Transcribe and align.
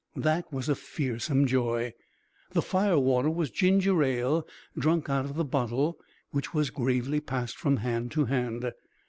That 0.15 0.51
was 0.51 0.67
a 0.67 0.73
fearsome 0.73 1.45
joy. 1.45 1.93
The 2.53 2.63
fire 2.63 2.97
water 2.97 3.29
was 3.29 3.51
ginger 3.51 4.01
ale 4.01 4.47
drunk 4.75 5.11
out 5.11 5.25
of 5.25 5.35
the 5.35 5.45
bottle, 5.45 5.99
which 6.31 6.55
was 6.55 6.71
gravely 6.71 7.19
passed 7.19 7.55
from 7.59 7.77
hand 7.77 8.09
to 8.13 8.25
hand. 8.25 8.71